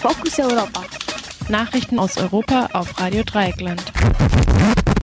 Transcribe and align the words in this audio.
Fokus 0.00 0.38
Europa. 0.38 0.82
Nachrichten 1.50 1.98
aus 1.98 2.16
Europa 2.16 2.70
auf 2.72 2.98
Radio 2.98 3.22
Dreieckland. 3.22 3.84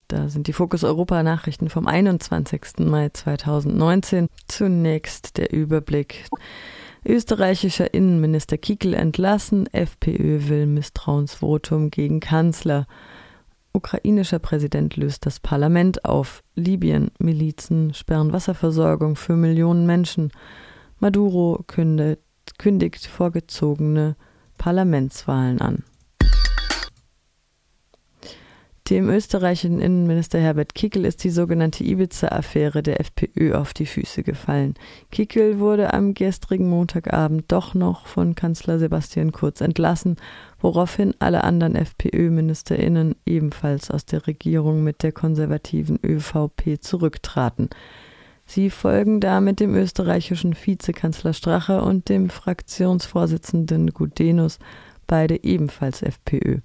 Da 0.07 0.29
sind 0.29 0.47
die 0.47 0.53
Fokus 0.53 0.85
Europa 0.85 1.21
Nachrichten 1.21 1.69
vom 1.69 1.85
21. 1.85 2.79
Mai 2.79 3.09
2019. 3.09 4.29
Zunächst 4.47 5.35
der 5.35 5.51
Überblick. 5.51 6.23
Österreichischer 7.05 7.93
Innenminister 7.93 8.57
Kickel 8.57 8.93
entlassen, 8.93 9.67
FPÖ 9.73 10.47
will 10.47 10.65
Misstrauensvotum 10.65 11.91
gegen 11.91 12.21
Kanzler. 12.21 12.87
Ukrainischer 13.73 14.39
Präsident 14.39 14.95
löst 14.95 15.25
das 15.25 15.41
Parlament 15.41 16.05
auf. 16.05 16.41
Libyen, 16.55 17.11
Milizen 17.19 17.93
sperren 17.93 18.31
Wasserversorgung 18.31 19.17
für 19.17 19.35
Millionen 19.35 19.85
Menschen. 19.85 20.31
Maduro 20.99 21.65
kündet, 21.67 22.21
kündigt 22.57 23.07
vorgezogene 23.07 24.15
Parlamentswahlen 24.57 25.61
an. 25.61 25.83
Dem 28.91 29.09
österreichischen 29.09 29.81
Innenminister 29.81 30.39
Herbert 30.39 30.75
Kickel 30.75 31.05
ist 31.05 31.23
die 31.23 31.31
sogenannte 31.31 31.83
Ibiza-Affäre 31.83 32.83
der 32.83 32.99
FPÖ 32.99 33.55
auf 33.55 33.73
die 33.73 33.87
Füße 33.87 34.21
gefallen. 34.21 34.75
Kickel 35.11 35.57
wurde 35.57 35.91
am 35.91 36.13
gestrigen 36.13 36.69
Montagabend 36.69 37.51
doch 37.51 37.73
noch 37.73 38.05
von 38.05 38.35
Kanzler 38.35 38.77
Sebastian 38.77 39.31
Kurz 39.31 39.59
entlassen, 39.61 40.17
woraufhin 40.59 41.15
alle 41.17 41.43
anderen 41.43 41.73
FPÖ-MinisterInnen 41.73 43.15
ebenfalls 43.25 43.89
aus 43.89 44.05
der 44.05 44.27
Regierung 44.27 44.83
mit 44.83 45.01
der 45.01 45.13
konservativen 45.13 45.97
ÖVP 46.05 46.79
zurücktraten. 46.79 47.71
Sie 48.45 48.69
folgen 48.69 49.19
damit 49.19 49.59
dem 49.59 49.75
österreichischen 49.75 50.55
Vizekanzler 50.55 51.33
Strache 51.33 51.81
und 51.81 52.09
dem 52.09 52.29
Fraktionsvorsitzenden 52.29 53.91
Gudenus, 53.91 54.59
beide 55.07 55.43
ebenfalls 55.43 56.01
FPÖ. 56.01 56.59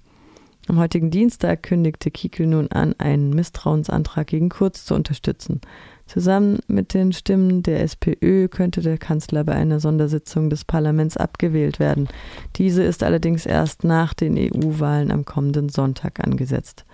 Am 0.67 0.77
heutigen 0.77 1.09
Dienstag 1.09 1.63
kündigte 1.63 2.11
Kiekel 2.11 2.45
nun 2.45 2.71
an, 2.71 2.93
einen 2.99 3.31
Misstrauensantrag 3.31 4.27
gegen 4.27 4.49
Kurz 4.49 4.85
zu 4.85 4.93
unterstützen. 4.93 5.59
Zusammen 6.05 6.59
mit 6.67 6.93
den 6.93 7.13
Stimmen 7.13 7.63
der 7.63 7.81
SPÖ 7.81 8.47
könnte 8.47 8.81
der 8.81 8.99
Kanzler 8.99 9.43
bei 9.43 9.53
einer 9.53 9.79
Sondersitzung 9.79 10.51
des 10.51 10.63
Parlaments 10.63 11.17
abgewählt 11.17 11.79
werden. 11.79 12.09
Diese 12.57 12.83
ist 12.83 13.01
allerdings 13.01 13.47
erst 13.47 13.83
nach 13.83 14.13
den 14.13 14.37
EU-Wahlen 14.37 15.11
am 15.11 15.25
kommenden 15.25 15.69
Sonntag 15.69 16.19
angesetzt. 16.19 16.85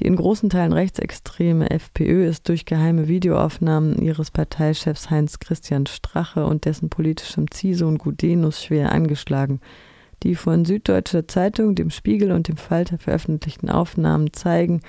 Die 0.00 0.06
in 0.06 0.16
großen 0.16 0.50
Teilen 0.50 0.72
rechtsextreme 0.72 1.70
FPÖ 1.70 2.26
ist 2.26 2.48
durch 2.48 2.64
geheime 2.64 3.06
Videoaufnahmen 3.06 4.02
ihres 4.02 4.32
Parteichefs 4.32 5.08
Heinz 5.08 5.38
Christian 5.38 5.86
Strache 5.86 6.46
und 6.46 6.64
dessen 6.64 6.88
politischem 6.88 7.48
Ziehsohn 7.50 7.98
Gudenus 7.98 8.62
schwer 8.62 8.90
angeschlagen. 8.90 9.60
Die 10.24 10.34
von 10.34 10.64
Süddeutscher 10.64 11.28
Zeitung, 11.28 11.76
dem 11.76 11.90
Spiegel 11.90 12.32
und 12.32 12.48
dem 12.48 12.56
Falter 12.56 12.98
veröffentlichten 12.98 13.70
Aufnahmen 13.70 14.32
zeigen, 14.32 14.80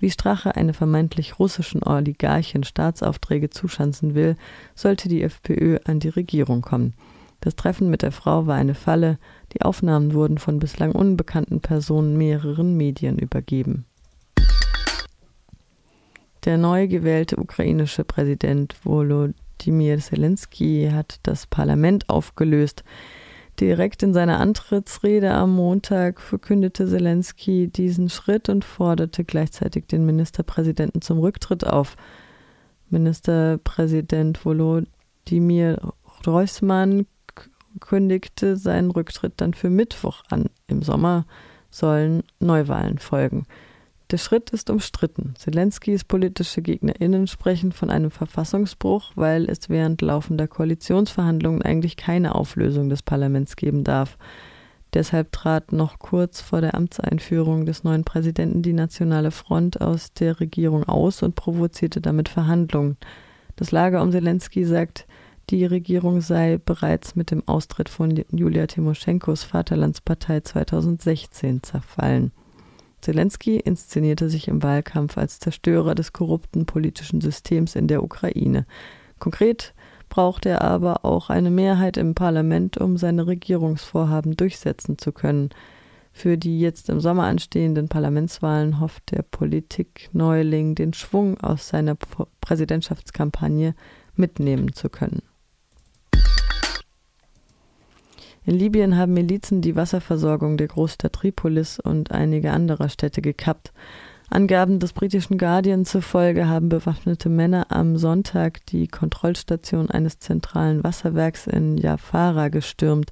wie 0.00 0.10
Strache 0.10 0.56
eine 0.56 0.72
vermeintlich 0.72 1.38
russischen 1.38 1.82
Oligarchin 1.82 2.64
Staatsaufträge 2.64 3.50
zuschanzen 3.50 4.14
will, 4.14 4.36
sollte 4.74 5.08
die 5.08 5.22
FPÖ 5.22 5.78
an 5.84 6.00
die 6.00 6.08
Regierung 6.08 6.62
kommen. 6.62 6.94
Das 7.40 7.56
Treffen 7.56 7.90
mit 7.90 8.02
der 8.02 8.12
Frau 8.12 8.46
war 8.46 8.56
eine 8.56 8.74
Falle, 8.74 9.18
die 9.52 9.62
Aufnahmen 9.62 10.14
wurden 10.14 10.38
von 10.38 10.58
bislang 10.58 10.92
unbekannten 10.92 11.60
Personen 11.60 12.16
mehreren 12.16 12.76
Medien 12.76 13.18
übergeben. 13.18 13.84
Der 16.44 16.56
neu 16.56 16.86
gewählte 16.86 17.36
ukrainische 17.36 18.04
Präsident 18.04 18.74
Volodymyr 18.84 19.98
Zelensky 19.98 20.88
hat 20.92 21.18
das 21.24 21.46
Parlament 21.46 22.08
aufgelöst. 22.08 22.84
Direkt 23.58 24.04
in 24.04 24.14
seiner 24.14 24.38
Antrittsrede 24.38 25.32
am 25.32 25.56
Montag 25.56 26.20
verkündete 26.20 26.86
Zelensky 26.86 27.66
diesen 27.66 28.08
Schritt 28.08 28.48
und 28.48 28.64
forderte 28.64 29.24
gleichzeitig 29.24 29.86
den 29.86 30.06
Ministerpräsidenten 30.06 31.02
zum 31.02 31.18
Rücktritt 31.18 31.66
auf. 31.66 31.96
Ministerpräsident 32.88 34.44
Volodymyr 34.44 35.92
Reusmann 36.24 37.06
kündigte 37.80 38.56
seinen 38.56 38.92
Rücktritt 38.92 39.34
dann 39.38 39.54
für 39.54 39.70
Mittwoch 39.70 40.22
an. 40.30 40.46
Im 40.68 40.82
Sommer 40.82 41.26
sollen 41.70 42.22
Neuwahlen 42.38 42.98
folgen. 42.98 43.44
Der 44.10 44.16
Schritt 44.16 44.48
ist 44.50 44.70
umstritten. 44.70 45.34
Zelenskys 45.36 46.02
politische 46.02 46.62
GegnerInnen 46.62 47.26
sprechen 47.26 47.72
von 47.72 47.90
einem 47.90 48.10
Verfassungsbruch, 48.10 49.12
weil 49.16 49.50
es 49.50 49.68
während 49.68 50.00
laufender 50.00 50.48
Koalitionsverhandlungen 50.48 51.60
eigentlich 51.60 51.98
keine 51.98 52.34
Auflösung 52.34 52.88
des 52.88 53.02
Parlaments 53.02 53.54
geben 53.54 53.84
darf. 53.84 54.16
Deshalb 54.94 55.32
trat 55.32 55.72
noch 55.72 55.98
kurz 55.98 56.40
vor 56.40 56.62
der 56.62 56.74
Amtseinführung 56.74 57.66
des 57.66 57.84
neuen 57.84 58.04
Präsidenten 58.04 58.62
die 58.62 58.72
Nationale 58.72 59.30
Front 59.30 59.82
aus 59.82 60.14
der 60.14 60.40
Regierung 60.40 60.84
aus 60.84 61.22
und 61.22 61.34
provozierte 61.34 62.00
damit 62.00 62.30
Verhandlungen. 62.30 62.96
Das 63.56 63.72
Lager 63.72 64.00
um 64.00 64.10
Zelensky 64.10 64.64
sagt, 64.64 65.06
die 65.50 65.66
Regierung 65.66 66.22
sei 66.22 66.58
bereits 66.64 67.14
mit 67.14 67.30
dem 67.30 67.46
Austritt 67.46 67.90
von 67.90 68.24
Julia 68.30 68.66
Timoschenkos 68.66 69.44
Vaterlandspartei 69.44 70.40
2016 70.40 71.62
zerfallen. 71.62 72.32
Zelensky 73.00 73.58
inszenierte 73.58 74.28
sich 74.28 74.48
im 74.48 74.62
Wahlkampf 74.62 75.18
als 75.18 75.38
Zerstörer 75.38 75.94
des 75.94 76.12
korrupten 76.12 76.66
politischen 76.66 77.20
Systems 77.20 77.76
in 77.76 77.86
der 77.86 78.02
Ukraine. 78.02 78.66
Konkret 79.18 79.74
braucht 80.08 80.46
er 80.46 80.62
aber 80.62 81.04
auch 81.04 81.30
eine 81.30 81.50
Mehrheit 81.50 81.96
im 81.96 82.14
Parlament, 82.14 82.78
um 82.78 82.96
seine 82.96 83.26
Regierungsvorhaben 83.26 84.36
durchsetzen 84.36 84.98
zu 84.98 85.12
können. 85.12 85.50
Für 86.12 86.36
die 86.36 86.58
jetzt 86.58 86.88
im 86.88 87.00
Sommer 87.00 87.24
anstehenden 87.24 87.88
Parlamentswahlen 87.88 88.80
hofft 88.80 89.12
der 89.12 89.22
Politikneuling, 89.22 90.74
den 90.74 90.92
Schwung 90.92 91.38
aus 91.40 91.68
seiner 91.68 91.96
Präsidentschaftskampagne 92.40 93.74
mitnehmen 94.16 94.72
zu 94.72 94.88
können. 94.88 95.22
In 98.48 98.58
Libyen 98.58 98.96
haben 98.96 99.12
Milizen 99.12 99.60
die 99.60 99.76
Wasserversorgung 99.76 100.56
der 100.56 100.68
Großstadt 100.68 101.12
Tripolis 101.12 101.78
und 101.80 102.12
einige 102.12 102.50
anderer 102.50 102.88
Städte 102.88 103.20
gekappt. 103.20 103.74
Angaben 104.30 104.78
des 104.78 104.94
britischen 104.94 105.36
Guardian 105.36 105.84
zufolge 105.84 106.48
haben 106.48 106.70
bewaffnete 106.70 107.28
Männer 107.28 107.66
am 107.68 107.98
Sonntag 107.98 108.64
die 108.64 108.88
Kontrollstation 108.88 109.90
eines 109.90 110.18
zentralen 110.18 110.82
Wasserwerks 110.82 111.46
in 111.46 111.76
Jafara 111.76 112.48
gestürmt. 112.48 113.10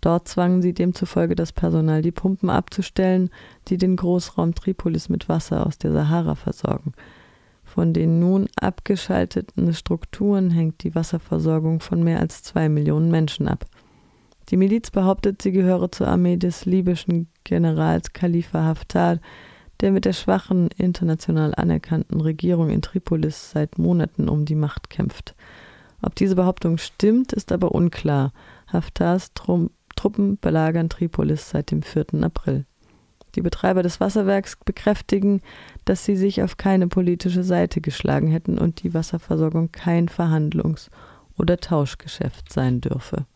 Dort 0.00 0.28
zwangen 0.28 0.62
sie 0.62 0.74
demzufolge 0.74 1.34
das 1.34 1.52
Personal, 1.52 2.00
die 2.00 2.12
Pumpen 2.12 2.48
abzustellen, 2.48 3.30
die 3.66 3.78
den 3.78 3.96
Großraum 3.96 4.54
Tripolis 4.54 5.08
mit 5.08 5.28
Wasser 5.28 5.66
aus 5.66 5.78
der 5.78 5.90
Sahara 5.90 6.36
versorgen. 6.36 6.92
Von 7.64 7.92
den 7.92 8.20
nun 8.20 8.46
abgeschalteten 8.54 9.74
Strukturen 9.74 10.52
hängt 10.52 10.84
die 10.84 10.94
Wasserversorgung 10.94 11.80
von 11.80 12.04
mehr 12.04 12.20
als 12.20 12.44
zwei 12.44 12.68
Millionen 12.68 13.10
Menschen 13.10 13.48
ab. 13.48 13.66
Die 14.50 14.56
Miliz 14.56 14.90
behauptet, 14.90 15.42
sie 15.42 15.52
gehöre 15.52 15.92
zur 15.92 16.08
Armee 16.08 16.36
des 16.36 16.64
libyschen 16.64 17.28
Generals 17.44 18.12
Khalifa 18.12 18.64
Haftar, 18.64 19.18
der 19.80 19.92
mit 19.92 20.04
der 20.04 20.14
schwachen, 20.14 20.68
international 20.76 21.54
anerkannten 21.54 22.20
Regierung 22.20 22.70
in 22.70 22.82
Tripolis 22.82 23.50
seit 23.50 23.78
Monaten 23.78 24.28
um 24.28 24.44
die 24.44 24.54
Macht 24.54 24.90
kämpft. 24.90 25.34
Ob 26.00 26.14
diese 26.14 26.36
Behauptung 26.36 26.78
stimmt, 26.78 27.32
ist 27.32 27.52
aber 27.52 27.72
unklar. 27.72 28.32
Haftars 28.72 29.34
Trum 29.34 29.70
Truppen 29.96 30.38
belagern 30.38 30.88
Tripolis 30.88 31.50
seit 31.50 31.72
dem 31.72 31.82
4. 31.82 32.22
April. 32.22 32.64
Die 33.34 33.42
Betreiber 33.42 33.82
des 33.82 33.98
Wasserwerks 33.98 34.56
bekräftigen, 34.64 35.42
dass 35.84 36.04
sie 36.04 36.16
sich 36.16 36.42
auf 36.42 36.56
keine 36.56 36.86
politische 36.86 37.42
Seite 37.42 37.80
geschlagen 37.80 38.28
hätten 38.28 38.58
und 38.58 38.82
die 38.82 38.94
Wasserversorgung 38.94 39.72
kein 39.72 40.08
Verhandlungs- 40.08 40.90
oder 41.36 41.58
Tauschgeschäft 41.58 42.52
sein 42.52 42.80
dürfe. 42.80 43.26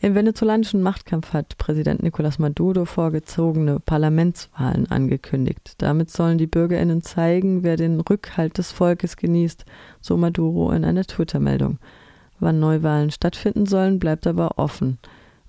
Im 0.00 0.14
venezolanischen 0.14 0.80
Machtkampf 0.80 1.32
hat 1.32 1.58
Präsident 1.58 2.04
Nicolás 2.04 2.40
Maduro 2.40 2.84
vorgezogene 2.84 3.80
Parlamentswahlen 3.80 4.88
angekündigt. 4.88 5.74
Damit 5.78 6.10
sollen 6.10 6.38
die 6.38 6.46
Bürgerinnen 6.46 7.02
zeigen, 7.02 7.64
wer 7.64 7.76
den 7.76 7.98
Rückhalt 7.98 8.58
des 8.58 8.70
Volkes 8.70 9.16
genießt, 9.16 9.64
so 10.00 10.16
Maduro 10.16 10.70
in 10.70 10.84
einer 10.84 11.02
Twitter-Meldung. 11.02 11.78
Wann 12.38 12.60
Neuwahlen 12.60 13.10
stattfinden 13.10 13.66
sollen, 13.66 13.98
bleibt 13.98 14.28
aber 14.28 14.58
offen. 14.58 14.98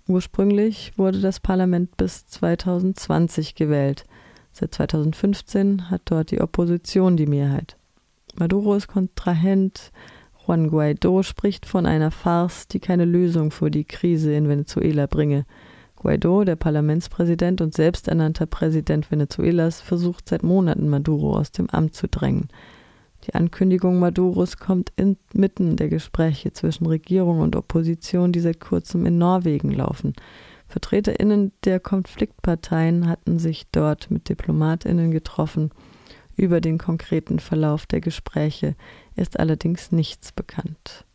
Ursprünglich 0.08 0.94
wurde 0.98 1.22
das 1.22 1.40
Parlament 1.40 1.96
bis 1.98 2.26
2020 2.26 3.54
gewählt. 3.54 4.06
Seit 4.52 4.74
2015 4.74 5.92
hat 5.92 6.02
dort 6.06 6.32
die 6.32 6.42
Opposition 6.42 7.18
die 7.18 7.28
Mehrheit. 7.28 7.78
Maduro 8.36 8.74
ist 8.74 8.88
Kontrahent 8.88 9.92
Juan 10.50 10.72
Guaido 10.72 11.22
spricht 11.22 11.68
von 11.68 11.86
einer 11.86 12.10
Farce, 12.10 12.68
die 12.68 12.80
keine 12.80 13.06
Lösung 13.06 13.52
für 13.52 13.70
die 13.70 13.84
Krise 13.84 14.34
in 14.34 14.50
Venezuela 14.50 15.06
bringe. 15.06 15.46
Guaido, 15.96 16.44
der 16.44 16.56
Parlamentspräsident 16.56 17.62
und 17.62 17.76
selbsternannter 17.76 18.48
Präsident 18.48 19.12
Venezuelas, 19.12 19.80
versucht 19.80 20.28
seit 20.28 20.42
Monaten 20.42 20.90
Maduro 20.90 21.38
aus 21.38 21.52
dem 21.52 21.70
Amt 21.70 21.94
zu 21.94 22.08
drängen. 22.08 22.48
Die 23.28 23.36
Ankündigung 23.36 24.00
Maduros 24.00 24.58
kommt 24.58 24.92
inmitten 24.96 25.76
der 25.76 25.90
Gespräche 25.90 26.52
zwischen 26.52 26.88
Regierung 26.88 27.42
und 27.42 27.56
Opposition, 27.56 28.32
die 28.32 28.40
seit 28.40 28.60
kurzem 28.60 29.06
in 29.06 29.20
Norwegen 29.20 29.70
laufen. 29.70 30.14
VertreterInnen 30.68 31.52
der 31.64 31.80
Konfliktparteien 31.80 33.08
hatten 33.08 33.38
sich 33.38 33.68
dort 33.72 34.10
mit 34.10 34.28
DiplomatInnen 34.30 35.12
getroffen. 35.12 35.70
Über 36.36 36.60
den 36.62 36.78
konkreten 36.78 37.38
Verlauf 37.38 37.86
der 37.86 38.00
Gespräche 38.00 38.76
ist 39.20 39.40
allerdings 39.40 39.92
nichts 39.92 40.32
bekannt. 40.32 41.06